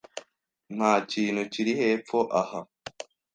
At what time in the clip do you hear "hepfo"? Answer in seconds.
1.79-2.19